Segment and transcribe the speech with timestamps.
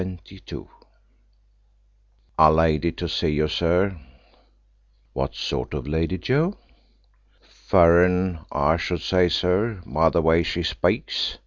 [0.01, 0.63] CHAPTER XXII
[2.39, 3.99] "A lady to see you, sir."
[5.13, 6.57] "What sort of a lady, Joe?"
[7.43, 11.37] "Furren, I should say, sir, by the way she speaks.